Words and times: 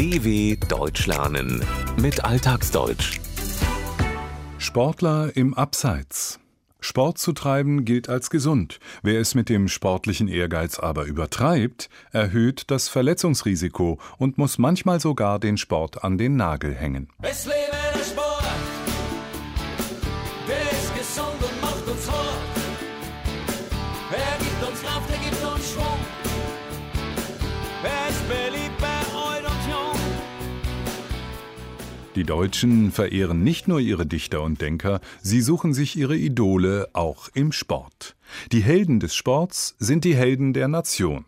DW 0.00 0.56
Deutsch 0.66 1.06
lernen 1.06 1.62
mit 2.00 2.24
Alltagsdeutsch. 2.24 3.20
Sportler 4.56 5.36
im 5.36 5.52
Abseits. 5.52 6.40
Sport 6.80 7.18
zu 7.18 7.34
treiben 7.34 7.84
gilt 7.84 8.08
als 8.08 8.30
gesund. 8.30 8.80
Wer 9.02 9.20
es 9.20 9.34
mit 9.34 9.50
dem 9.50 9.68
sportlichen 9.68 10.26
Ehrgeiz 10.26 10.78
aber 10.78 11.04
übertreibt, 11.04 11.90
erhöht 12.12 12.70
das 12.70 12.88
Verletzungsrisiko 12.88 13.98
und 14.16 14.38
muss 14.38 14.56
manchmal 14.56 15.00
sogar 15.00 15.38
den 15.38 15.58
Sport 15.58 16.02
an 16.02 16.16
den 16.16 16.34
Nagel 16.34 16.74
hängen. 16.74 17.10
Es 17.20 17.44
lebe 17.44 17.76
der 17.94 18.02
Sport, 18.02 18.42
der 20.48 20.62
ist 20.62 20.96
gesund 20.96 21.42
und 21.42 21.60
macht 21.60 21.86
uns 21.86 22.10
hart. 22.10 22.38
Er 24.12 24.38
gibt 24.38 24.66
uns 24.66 24.80
Kraft, 24.80 25.10
er 25.10 25.30
gibt 25.30 25.44
uns 25.44 25.72
Schwung. 25.72 26.29
Die 32.16 32.24
Deutschen 32.24 32.90
verehren 32.90 33.44
nicht 33.44 33.68
nur 33.68 33.78
ihre 33.78 34.04
Dichter 34.04 34.42
und 34.42 34.60
Denker, 34.60 35.00
sie 35.22 35.40
suchen 35.40 35.72
sich 35.72 35.96
ihre 35.96 36.16
Idole 36.16 36.88
auch 36.92 37.28
im 37.34 37.52
Sport. 37.52 38.16
Die 38.50 38.64
Helden 38.64 38.98
des 38.98 39.14
Sports 39.14 39.76
sind 39.78 40.04
die 40.04 40.16
Helden 40.16 40.52
der 40.52 40.66
Nation. 40.66 41.24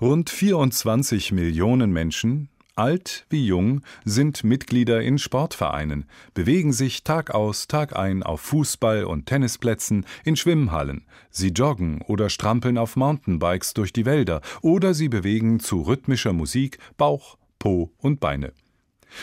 Rund 0.00 0.30
24 0.30 1.32
Millionen 1.32 1.90
Menschen, 1.90 2.48
alt 2.76 3.26
wie 3.30 3.44
jung, 3.44 3.80
sind 4.04 4.44
Mitglieder 4.44 5.02
in 5.02 5.18
Sportvereinen, 5.18 6.04
bewegen 6.34 6.72
sich 6.72 7.02
Tag 7.02 7.34
aus, 7.34 7.66
Tag 7.66 7.96
ein 7.96 8.22
auf 8.22 8.48
Fußball- 8.52 9.02
und 9.02 9.26
Tennisplätzen, 9.26 10.06
in 10.24 10.36
Schwimmhallen. 10.36 11.04
Sie 11.30 11.48
joggen 11.48 12.00
oder 12.02 12.30
strampeln 12.30 12.78
auf 12.78 12.94
Mountainbikes 12.94 13.74
durch 13.74 13.92
die 13.92 14.06
Wälder 14.06 14.40
oder 14.60 14.94
sie 14.94 15.08
bewegen 15.08 15.58
zu 15.58 15.82
rhythmischer 15.82 16.32
Musik 16.32 16.78
Bauch, 16.96 17.38
Po 17.58 17.90
und 17.98 18.20
Beine. 18.20 18.52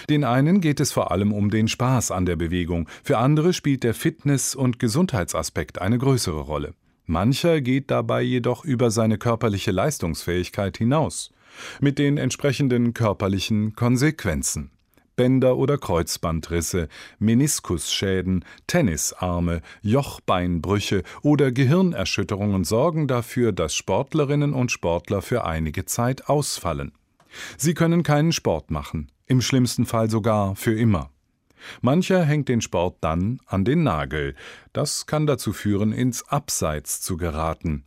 Den 0.10 0.24
einen 0.24 0.62
geht 0.62 0.80
es 0.80 0.92
vor 0.92 1.12
allem 1.12 1.34
um 1.34 1.50
den 1.50 1.68
Spaß 1.68 2.12
an 2.12 2.26
der 2.26 2.36
Bewegung, 2.36 2.88
für 3.04 3.18
andere 3.18 3.54
spielt 3.54 3.84
der 3.84 3.94
Fitness- 3.94 4.56
und 4.56 4.80
Gesundheitsaspekt 4.80 5.82
eine 5.82 5.98
größere 5.98 6.42
Rolle. 6.42 6.74
Mancher 7.06 7.62
geht 7.62 7.90
dabei 7.90 8.22
jedoch 8.22 8.64
über 8.64 8.92
seine 8.92 9.18
körperliche 9.18 9.72
Leistungsfähigkeit 9.72 10.78
hinaus, 10.78 11.32
mit 11.80 11.98
den 11.98 12.18
entsprechenden 12.18 12.94
körperlichen 12.94 13.76
Konsequenzen. 13.76 14.72
Bänder- 15.16 15.58
oder 15.58 15.78
Kreuzbandrisse, 15.78 16.88
Meniskusschäden, 17.20 18.46
Tennisarme, 18.68 19.62
Jochbeinbrüche 19.82 21.04
oder 21.22 21.52
Gehirnerschütterungen 21.52 22.64
sorgen 22.64 23.10
dafür, 23.10 23.52
dass 23.52 23.76
Sportlerinnen 23.76 24.54
und 24.54 24.72
Sportler 24.72 25.22
für 25.22 25.44
einige 25.44 25.84
Zeit 25.84 26.30
ausfallen. 26.30 26.94
Sie 27.58 27.74
können 27.74 28.04
keinen 28.04 28.32
Sport 28.32 28.72
machen, 28.72 29.12
im 29.30 29.42
schlimmsten 29.42 29.86
Fall 29.86 30.10
sogar 30.10 30.56
für 30.56 30.78
immer. 30.78 31.10
Mancher 31.82 32.24
hängt 32.24 32.50
den 32.50 32.62
Sport 32.62 32.98
dann 33.02 33.40
an 33.46 33.64
den 33.64 33.84
Nagel. 33.84 34.36
Das 34.74 35.06
kann 35.06 35.28
dazu 35.28 35.54
führen, 35.54 35.94
ins 35.94 36.28
Abseits 36.28 37.00
zu 37.02 37.16
geraten. 37.16 37.84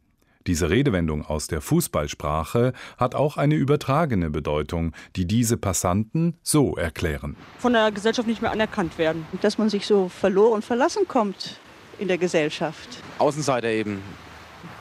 Diese 0.47 0.71
Redewendung 0.71 1.25
aus 1.25 1.47
der 1.47 1.61
Fußballsprache 1.61 2.73
hat 2.97 3.15
auch 3.15 3.37
eine 3.37 3.55
übertragene 3.55 4.29
Bedeutung, 4.31 4.93
die 5.17 5.25
diese 5.27 5.57
Passanten 5.57 6.37
so 6.43 6.77
erklären. 6.77 7.37
von 7.59 7.73
der 7.73 7.93
Gesellschaft 7.93 8.27
nicht 8.27 8.43
mehr 8.43 8.51
anerkannt 8.51 8.99
werden. 8.99 9.25
dass 9.41 9.59
man 9.59 9.69
sich 9.69 9.87
so 9.87 10.09
verloren 10.09 10.55
und 10.55 10.65
verlassen 10.65 11.07
kommt 11.07 11.61
in 11.99 12.09
der 12.09 12.19
Gesellschaft. 12.19 12.89
Außenseiter 13.19 13.69
eben 13.69 14.03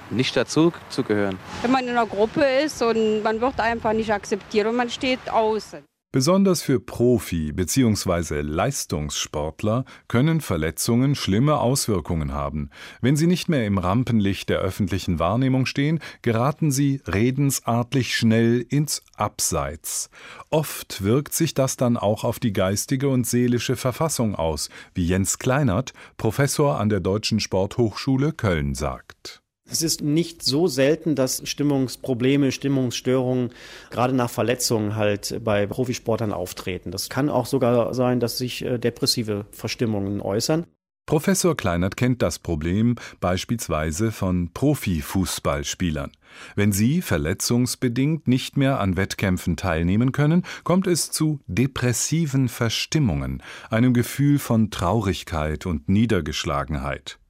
nicht 0.09 0.35
dazu 0.35 0.73
zu 0.89 1.03
gehören. 1.03 1.37
wenn 1.61 1.71
man 1.71 1.83
in 1.83 1.91
einer 1.91 2.07
Gruppe 2.07 2.43
ist 2.65 2.81
und 2.81 3.21
man 3.23 3.39
wird 3.39 3.59
einfach 3.59 3.93
nicht 3.93 4.11
akzeptiert 4.11 4.67
und 4.67 4.75
man 4.75 4.89
steht 4.89 5.29
außen. 5.29 5.79
Besonders 6.13 6.61
für 6.61 6.81
Profi- 6.81 7.53
bzw. 7.53 8.41
Leistungssportler 8.41 9.85
können 10.09 10.41
Verletzungen 10.41 11.15
schlimme 11.15 11.61
Auswirkungen 11.61 12.33
haben. 12.33 12.69
Wenn 12.99 13.15
sie 13.15 13.27
nicht 13.27 13.47
mehr 13.47 13.65
im 13.65 13.77
Rampenlicht 13.77 14.49
der 14.49 14.59
öffentlichen 14.59 15.19
Wahrnehmung 15.19 15.65
stehen, 15.65 15.99
geraten 16.21 16.69
sie 16.69 17.01
redensartlich 17.07 18.13
schnell 18.13 18.59
ins 18.59 19.03
Abseits. 19.15 20.09
Oft 20.49 21.01
wirkt 21.01 21.33
sich 21.33 21.53
das 21.53 21.77
dann 21.77 21.95
auch 21.95 22.25
auf 22.25 22.39
die 22.39 22.51
geistige 22.51 23.07
und 23.07 23.25
seelische 23.25 23.77
Verfassung 23.77 24.35
aus, 24.35 24.69
wie 24.93 25.05
Jens 25.05 25.39
Kleinert, 25.39 25.93
Professor 26.17 26.77
an 26.77 26.89
der 26.89 26.99
Deutschen 26.99 27.39
Sporthochschule 27.39 28.33
Köln 28.33 28.75
sagt. 28.75 29.41
Es 29.71 29.81
ist 29.81 30.01
nicht 30.01 30.43
so 30.43 30.67
selten, 30.67 31.15
dass 31.15 31.41
Stimmungsprobleme, 31.47 32.51
Stimmungsstörungen 32.51 33.51
gerade 33.89 34.13
nach 34.13 34.29
Verletzungen 34.29 34.97
halt 34.97 35.39
bei 35.45 35.65
Profisportlern 35.65 36.33
auftreten. 36.33 36.91
Das 36.91 37.09
kann 37.09 37.29
auch 37.29 37.45
sogar 37.45 37.93
sein, 37.93 38.19
dass 38.19 38.37
sich 38.37 38.65
äh, 38.65 38.77
depressive 38.77 39.45
Verstimmungen 39.51 40.19
äußern. 40.19 40.65
Professor 41.05 41.57
Kleinert 41.57 41.97
kennt 41.97 42.21
das 42.21 42.39
Problem 42.39 42.95
beispielsweise 43.19 44.11
von 44.11 44.51
Profifußballspielern. 44.53 46.11
Wenn 46.55 46.71
sie 46.71 47.01
verletzungsbedingt 47.01 48.27
nicht 48.27 48.55
mehr 48.55 48.79
an 48.79 48.97
Wettkämpfen 48.97 49.57
teilnehmen 49.57 50.11
können, 50.11 50.43
kommt 50.63 50.87
es 50.87 51.11
zu 51.11 51.39
depressiven 51.47 52.49
Verstimmungen, 52.49 53.41
einem 53.69 53.93
Gefühl 53.93 54.37
von 54.37 54.69
Traurigkeit 54.69 55.65
und 55.65 55.89
Niedergeschlagenheit. 55.89 57.20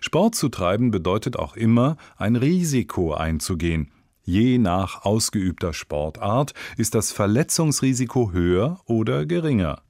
Sport 0.00 0.34
zu 0.34 0.48
treiben 0.48 0.90
bedeutet 0.90 1.36
auch 1.36 1.56
immer, 1.56 1.96
ein 2.16 2.36
Risiko 2.36 3.14
einzugehen. 3.14 3.90
Je 4.24 4.58
nach 4.58 5.04
ausgeübter 5.04 5.72
Sportart 5.72 6.52
ist 6.76 6.94
das 6.94 7.12
Verletzungsrisiko 7.12 8.32
höher 8.32 8.80
oder 8.84 9.24
geringer. 9.24 9.80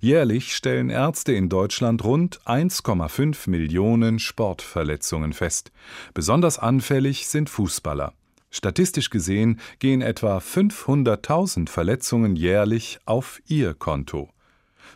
Jährlich 0.00 0.54
stellen 0.54 0.90
Ärzte 0.90 1.32
in 1.32 1.48
Deutschland 1.48 2.04
rund 2.04 2.40
1,5 2.42 3.50
Millionen 3.50 4.18
Sportverletzungen 4.18 5.32
fest. 5.32 5.72
Besonders 6.14 6.58
anfällig 6.58 7.26
sind 7.26 7.50
Fußballer. 7.50 8.12
Statistisch 8.50 9.10
gesehen 9.10 9.60
gehen 9.78 10.02
etwa 10.02 10.38
500.000 10.38 11.68
Verletzungen 11.68 12.36
jährlich 12.36 12.98
auf 13.06 13.40
ihr 13.46 13.74
Konto. 13.74 14.28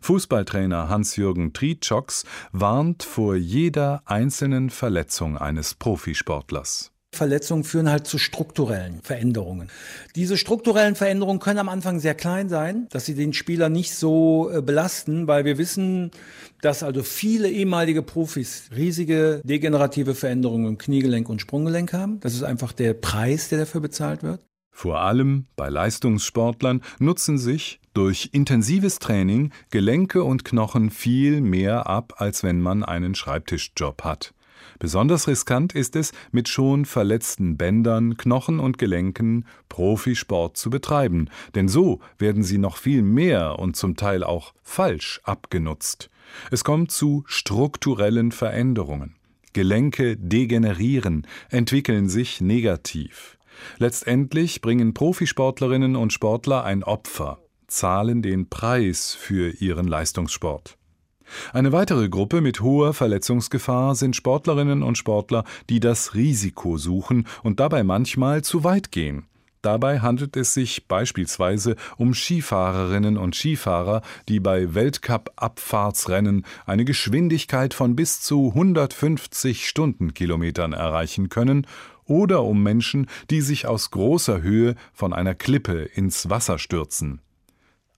Fußballtrainer 0.05 0.91
Hans-Jürgen 0.91 1.55
Trietschoks 1.55 2.27
warnt 2.53 3.05
vor 3.05 3.37
jeder 3.37 4.03
einzelnen 4.05 4.69
Verletzung 4.69 5.39
eines 5.39 5.73
Profisportlers. 5.73 6.93
Verletzungen 7.15 7.65
führen 7.65 7.89
halt 7.89 8.07
zu 8.07 8.19
strukturellen 8.19 9.01
Veränderungen. 9.03 9.71
Diese 10.15 10.37
strukturellen 10.37 10.95
Veränderungen 10.95 11.41
können 11.41 11.59
am 11.59 11.71
Anfang 11.71 12.01
sehr 12.01 12.15
klein 12.15 12.51
sein, 12.51 12.87
dass 12.91 13.07
sie 13.07 13.15
den 13.15 13.33
Spieler 13.33 13.71
nicht 13.71 13.95
so 13.95 14.51
äh, 14.53 14.61
belasten, 14.61 15.27
weil 15.27 15.47
wir 15.47 15.57
wissen, 15.57 16.11
dass 16.61 16.83
also 16.83 17.03
viele 17.03 17.49
ehemalige 17.49 18.03
Profis 18.03 18.69
riesige 18.77 19.41
degenerative 19.43 20.15
Veränderungen 20.15 20.67
im 20.67 20.77
Kniegelenk 20.77 21.31
und 21.31 21.41
Sprunggelenk 21.41 21.95
haben. 21.95 22.21
Das 22.21 22.35
ist 22.35 22.43
einfach 22.43 22.73
der 22.73 22.93
Preis, 22.93 23.49
der 23.49 23.61
dafür 23.61 23.81
bezahlt 23.81 24.23
wird. 24.23 24.45
Vor 24.77 24.99
allem 24.99 25.47
bei 25.55 25.69
Leistungssportlern 25.69 26.83
nutzen 26.99 27.39
sich 27.39 27.81
durch 27.95 28.31
intensives 28.33 28.99
Training 28.99 29.53
Gelenke 29.71 30.25
und 30.25 30.45
Knochen 30.45 30.91
viel 30.91 31.41
mehr 31.41 31.87
ab, 31.87 32.15
als 32.19 32.43
wenn 32.43 32.61
man 32.61 32.83
einen 32.83 33.15
Schreibtischjob 33.15 34.03
hat. 34.03 34.35
Besonders 34.81 35.29
riskant 35.29 35.75
ist 35.77 35.95
es, 35.95 36.11
mit 36.33 36.49
schon 36.49 36.87
verletzten 36.87 37.57
Bändern, 37.57 38.17
Knochen 38.17 38.59
und 38.59 38.77
Gelenken 38.77 39.47
Profisport 39.69 40.57
zu 40.57 40.71
betreiben, 40.71 41.31
denn 41.55 41.69
so 41.69 42.01
werden 42.19 42.43
sie 42.43 42.59
noch 42.59 42.77
viel 42.77 43.03
mehr 43.03 43.61
und 43.61 43.77
zum 43.77 43.95
Teil 43.95 44.25
auch 44.25 44.55
falsch 44.65 45.21
abgenutzt. 45.23 46.11
Es 46.51 46.65
kommt 46.65 46.91
zu 46.91 47.23
strukturellen 47.27 48.33
Veränderungen. 48.33 49.15
Gelenke 49.53 50.17
degenerieren, 50.17 51.29
entwickeln 51.49 52.09
sich 52.09 52.41
negativ. 52.41 53.39
Letztendlich 53.79 54.61
bringen 54.61 54.95
Profisportlerinnen 54.95 55.97
und 55.97 56.13
Sportler 56.13 56.65
ein 56.65 56.85
Opfer, 56.85 57.39
zahlen 57.67 58.23
den 58.23 58.49
Preis 58.49 59.15
für 59.15 59.51
ihren 59.51 59.87
Leistungssport. 59.87 60.77
Eine 61.53 61.73
weitere 61.73 62.09
Gruppe 62.09 62.41
mit 62.41 62.61
hoher 62.61 62.93
Verletzungsgefahr 62.93 63.95
sind 63.95 64.15
Sportlerinnen 64.15 64.83
und 64.83 64.99
Sportler, 64.99 65.45
die 65.71 65.81
das 65.81 66.15
Risiko 66.15 66.77
suchen 66.77 67.27
und 67.43 67.61
dabei 67.61 67.83
manchmal 67.83 68.43
zu 68.43 68.65
weit 68.65 68.93
gehen. 68.93 69.27
Dabei 69.65 70.01
handelt 70.01 70.37
es 70.37 70.53
sich 70.53 70.89
beispielsweise 70.89 71.77
um 71.97 72.13
Skifahrerinnen 72.13 73.17
und 73.17 73.35
Skifahrer, 73.35 74.03
die 74.29 74.39
bei 74.39 74.75
Weltcup-Abfahrtsrennen 74.75 76.45
eine 76.67 76.85
Geschwindigkeit 76.85 77.73
von 77.73 77.97
bis 77.97 78.21
zu 78.21 78.49
150 78.49 79.67
Stundenkilometern 79.67 80.75
erreichen 80.75 81.31
können, 81.31 81.67
oder 82.07 82.43
um 82.43 82.63
Menschen, 82.63 83.07
die 83.31 83.41
sich 83.41 83.67
aus 83.67 83.91
großer 83.91 84.43
Höhe 84.43 84.75
von 84.93 85.13
einer 85.13 85.35
Klippe 85.35 85.83
ins 85.95 86.31
Wasser 86.31 86.59
stürzen. 86.59 87.21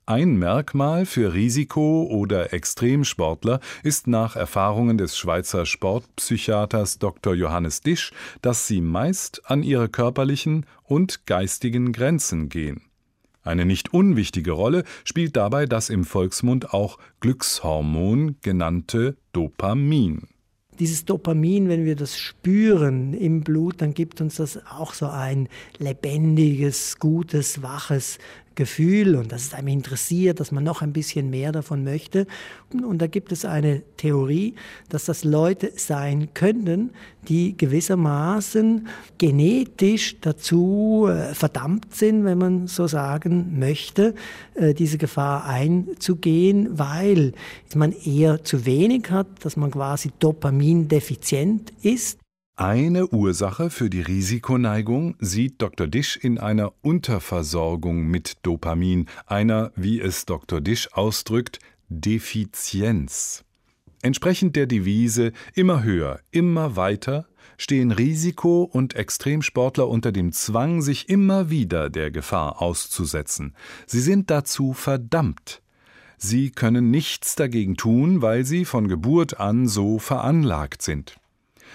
Ein 0.08 0.36
Merkmal 0.36 1.04
für 1.04 1.34
Risiko- 1.34 2.04
oder 2.04 2.52
Extremsportler 2.52 3.58
ist 3.82 4.06
nach 4.06 4.36
Erfahrungen 4.36 4.98
des 4.98 5.18
Schweizer 5.18 5.66
Sportpsychiaters 5.66 7.00
Dr. 7.00 7.34
Johannes 7.34 7.80
Disch, 7.80 8.12
dass 8.40 8.68
sie 8.68 8.80
meist 8.80 9.50
an 9.50 9.64
ihre 9.64 9.88
körperlichen 9.88 10.64
und 10.84 11.26
geistigen 11.26 11.90
Grenzen 11.90 12.48
gehen. 12.48 12.82
Eine 13.42 13.64
nicht 13.64 13.92
unwichtige 13.92 14.52
Rolle 14.52 14.84
spielt 15.02 15.36
dabei 15.36 15.66
das 15.66 15.90
im 15.90 16.04
Volksmund 16.04 16.72
auch 16.72 16.98
Glückshormon 17.18 18.36
genannte 18.42 19.16
Dopamin. 19.32 20.28
Dieses 20.78 21.04
Dopamin, 21.04 21.68
wenn 21.68 21.84
wir 21.84 21.96
das 21.96 22.18
spüren 22.18 23.14
im 23.14 23.40
Blut, 23.42 23.80
dann 23.80 23.94
gibt 23.94 24.20
uns 24.20 24.36
das 24.36 24.60
auch 24.66 24.92
so 24.92 25.06
ein 25.06 25.48
lebendiges, 25.78 26.98
gutes, 26.98 27.62
waches 27.62 28.18
Gefühl 28.56 29.14
und 29.14 29.30
dass 29.30 29.44
es 29.44 29.54
einem 29.54 29.68
interessiert, 29.68 30.40
dass 30.40 30.50
man 30.50 30.64
noch 30.64 30.82
ein 30.82 30.92
bisschen 30.92 31.30
mehr 31.30 31.52
davon 31.52 31.84
möchte. 31.84 32.26
Und 32.72 32.98
da 32.98 33.06
gibt 33.06 33.30
es 33.30 33.44
eine 33.44 33.82
Theorie, 33.96 34.54
dass 34.88 35.04
das 35.04 35.22
Leute 35.22 35.70
sein 35.76 36.30
könnten, 36.34 36.90
die 37.28 37.56
gewissermaßen 37.56 38.88
genetisch 39.18 40.16
dazu 40.20 41.06
äh, 41.08 41.34
verdammt 41.34 41.94
sind, 41.94 42.24
wenn 42.24 42.38
man 42.38 42.66
so 42.66 42.86
sagen 42.86 43.58
möchte, 43.58 44.14
äh, 44.54 44.74
diese 44.74 44.98
Gefahr 44.98 45.44
einzugehen, 45.44 46.78
weil 46.78 47.32
man 47.74 47.92
eher 47.92 48.42
zu 48.42 48.66
wenig 48.66 49.10
hat, 49.10 49.26
dass 49.44 49.56
man 49.56 49.70
quasi 49.70 50.10
dopamindefizient 50.18 51.72
ist. 51.82 52.18
Eine 52.58 53.08
Ursache 53.08 53.68
für 53.68 53.90
die 53.90 54.00
Risikoneigung 54.00 55.16
sieht 55.18 55.60
Dr. 55.60 55.86
Disch 55.86 56.16
in 56.16 56.38
einer 56.38 56.72
Unterversorgung 56.80 58.06
mit 58.06 58.38
Dopamin, 58.44 59.10
einer, 59.26 59.72
wie 59.76 60.00
es 60.00 60.24
Dr. 60.24 60.62
Disch 60.62 60.90
ausdrückt, 60.94 61.58
Defizienz. 61.90 63.44
Entsprechend 64.00 64.56
der 64.56 64.66
Devise 64.66 65.32
immer 65.52 65.82
höher, 65.82 66.20
immer 66.30 66.76
weiter 66.76 67.26
stehen 67.58 67.90
Risiko- 67.90 68.62
und 68.62 68.96
Extremsportler 68.96 69.86
unter 69.86 70.10
dem 70.10 70.32
Zwang, 70.32 70.80
sich 70.80 71.10
immer 71.10 71.50
wieder 71.50 71.90
der 71.90 72.10
Gefahr 72.10 72.62
auszusetzen. 72.62 73.54
Sie 73.86 74.00
sind 74.00 74.30
dazu 74.30 74.72
verdammt. 74.72 75.60
Sie 76.16 76.52
können 76.52 76.90
nichts 76.90 77.34
dagegen 77.34 77.76
tun, 77.76 78.22
weil 78.22 78.46
sie 78.46 78.64
von 78.64 78.88
Geburt 78.88 79.38
an 79.38 79.68
so 79.68 79.98
veranlagt 79.98 80.80
sind. 80.80 81.18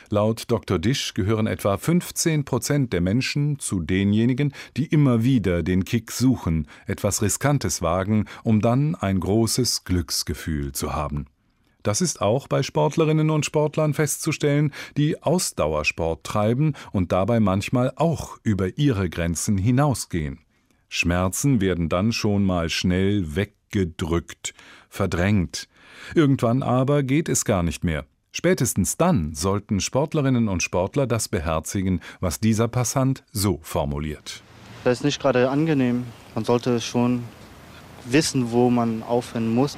Laut 0.09 0.45
Dr. 0.50 0.80
Disch 0.80 1.13
gehören 1.13 1.48
etwa 1.48 1.77
15 1.77 2.45
Prozent 2.45 2.94
der 2.94 3.01
Menschen 3.01 3.59
zu 3.59 3.81
denjenigen, 3.81 4.53
die 4.77 4.86
immer 4.86 5.24
wieder 5.24 5.63
den 5.63 5.86
Kick 5.86 6.12
suchen, 6.12 6.68
etwas 6.88 7.21
Riskantes 7.21 7.81
wagen, 7.81 8.25
um 8.44 8.62
dann 8.62 8.95
ein 8.95 9.19
großes 9.19 9.83
Glücksgefühl 9.83 10.71
zu 10.71 10.94
haben. 10.94 11.27
Das 11.83 12.01
ist 12.01 12.21
auch 12.21 12.48
bei 12.48 12.62
Sportlerinnen 12.62 13.30
und 13.30 13.45
Sportlern 13.45 13.94
festzustellen, 13.94 14.71
die 14.98 15.21
Ausdauersport 15.24 16.24
treiben 16.24 16.74
und 16.92 17.12
dabei 17.12 17.39
manchmal 17.39 17.92
auch 17.95 18.38
über 18.44 18.77
ihre 18.77 19.09
Grenzen 19.09 19.57
hinausgehen. 19.57 20.39
Schmerzen 20.89 21.62
werden 21.62 21.89
dann 21.89 22.12
schon 22.12 22.44
mal 22.44 22.69
schnell 22.69 23.36
weggedrückt, 23.36 24.53
verdrängt. 24.89 25.68
Irgendwann 26.13 26.63
aber 26.63 27.01
geht 27.01 27.30
es 27.30 27.45
gar 27.45 27.63
nicht 27.63 27.83
mehr. 27.83 28.06
Spätestens 28.31 28.97
dann 28.97 29.33
sollten 29.33 29.79
Sportlerinnen 29.79 30.47
und 30.47 30.63
Sportler 30.63 31.05
das 31.05 31.27
beherzigen, 31.27 32.01
was 32.19 32.39
dieser 32.39 32.67
Passant 32.67 33.23
so 33.31 33.59
formuliert. 33.61 34.41
Das 34.83 34.99
ist 34.99 35.03
nicht 35.03 35.21
gerade 35.21 35.49
angenehm. 35.49 36.05
Man 36.33 36.45
sollte 36.45 36.79
schon 36.79 37.23
wissen, 38.05 38.51
wo 38.51 38.69
man 38.69 39.03
aufhören 39.03 39.53
muss. 39.53 39.77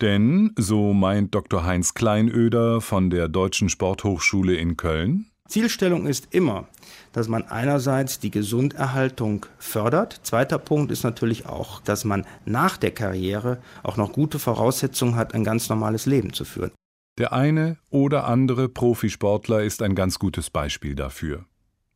Denn, 0.00 0.52
so 0.56 0.94
meint 0.94 1.34
Dr. 1.34 1.64
Heinz 1.64 1.92
Kleinöder 1.92 2.80
von 2.80 3.10
der 3.10 3.28
Deutschen 3.28 3.68
Sporthochschule 3.68 4.54
in 4.54 4.76
Köln, 4.76 5.26
Zielstellung 5.50 6.06
ist 6.06 6.28
immer, 6.30 6.68
dass 7.12 7.26
man 7.26 7.42
einerseits 7.48 8.20
die 8.20 8.30
Gesunderhaltung 8.30 9.46
fördert. 9.58 10.20
Zweiter 10.22 10.58
Punkt 10.58 10.92
ist 10.92 11.02
natürlich 11.02 11.46
auch, 11.46 11.80
dass 11.82 12.04
man 12.04 12.24
nach 12.44 12.76
der 12.76 12.92
Karriere 12.92 13.58
auch 13.82 13.96
noch 13.96 14.12
gute 14.12 14.38
Voraussetzungen 14.38 15.16
hat, 15.16 15.34
ein 15.34 15.42
ganz 15.42 15.68
normales 15.68 16.06
Leben 16.06 16.32
zu 16.32 16.44
führen. 16.44 16.70
Der 17.18 17.32
eine 17.32 17.78
oder 17.90 18.24
andere 18.24 18.68
Profisportler 18.68 19.62
ist 19.62 19.82
ein 19.82 19.94
ganz 19.94 20.18
gutes 20.18 20.50
Beispiel 20.50 20.94
dafür. 20.94 21.44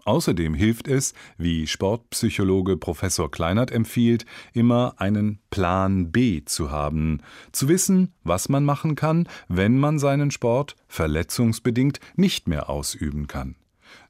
Außerdem 0.05 0.55
hilft 0.55 0.87
es, 0.87 1.15
wie 1.39 1.67
Sportpsychologe 1.67 2.77
Professor 2.77 3.31
Kleinert 3.31 3.71
empfiehlt, 3.71 4.27
immer 4.53 4.97
einen 4.99 5.41
Plan 5.49 6.13
B 6.13 6.45
zu 6.45 6.71
haben, 6.71 7.23
zu 7.53 7.69
wissen, 7.69 8.13
was 8.23 8.51
man 8.51 8.67
machen 8.67 8.97
kann, 8.97 9.27
wenn 9.49 9.79
man 9.79 9.99
seinen 9.99 10.31
Sport 10.31 10.77
verletzungsbedingt 10.89 12.01
nicht 12.17 12.49
mehr 12.49 12.69
ausüben 12.69 13.29
kann. 13.29 13.57